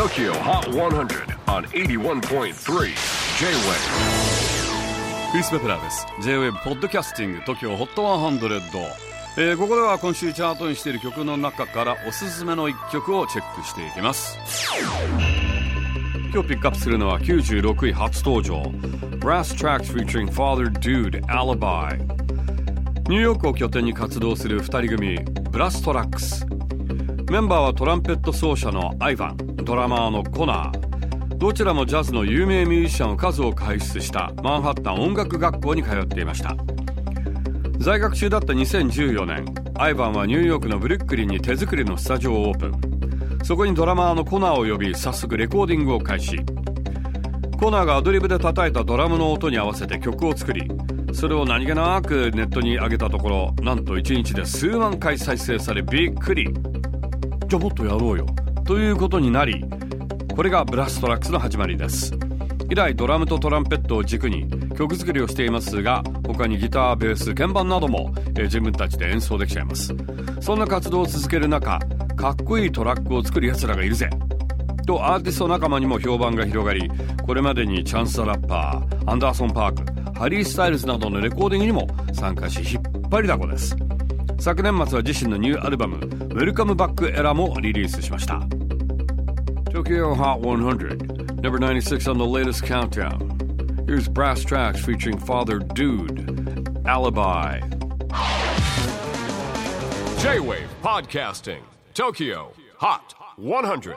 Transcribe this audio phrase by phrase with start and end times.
[0.00, 2.54] TOKYO HOT 100 on 81.3 J-WAVE
[5.30, 6.06] クリス・ベプラーです。
[6.22, 8.80] J-WAVE ポッドキャスティング TOKYO HOT 100、
[9.36, 14.38] えー、ここでは今週チャートにしている曲の中からおすすめの一曲をチェックしていきます。
[16.32, 18.62] 今日ピックアップするのは96位初登場。
[19.18, 21.98] Brass Tracks featuring Father Dude Alibi
[23.10, 25.18] ニューヨークを拠点に活動する2人組
[25.50, 26.46] ブラストラックス
[27.30, 31.36] メンバーはトランペット奏者のアイヴァンドラマーのコナー。
[31.36, 36.56] どちらもジャズの有名ミュージシャンを数多く輩出したマンハッタン音楽学校に通っていました。
[37.78, 39.44] 在学中だった2014年
[39.78, 43.44] アイヴァンはニューヨークのブルックリンに手作りのスタジオをオープン。
[43.44, 46.38] そこにドラマーのコナーを呼び早速レコーディングを開始。
[47.60, 50.68] コナーがアドリブで叩いたドラムの音に合わせて曲を作り
[51.12, 56.52] それを何気なくネットに上げたところなんと1日で数万回再生されびっくり。
[57.46, 58.26] じゃあもっとやろうよ。
[58.70, 59.64] ということになり
[60.36, 62.12] これがブラストラックスの始まりです。
[62.70, 69.92] 以来ドラムとトランペットを軸に曲作りをしていますが他にギターベース鍵盤なども、えー、自分たちで演奏できちゃいます。
[70.40, 71.80] そんな活動を続ける中
[72.14, 74.08] かっこいいトラックを作る奴らがいるぜ。
[74.86, 76.88] とアーティスト仲間にも評判が広がり
[77.26, 83.74] これまでにチャンス・ザ・ラッパーアンダーソン・パークハリー・スタイルズなどのレコーディングにも参加し引っ張りだこです。
[84.39, 85.97] 昨年末は自身のニューアルバム「
[86.33, 88.39] Welcome Back Era」もリリースしました
[89.71, 93.19] Tokyo Hot 100 Number 96 on the latest countdown
[93.87, 97.59] Here's Brass Tracks featuring Father Dude Alibi
[100.19, 101.61] J-Wave Podcasting
[101.93, 103.95] Tokyo Hot 100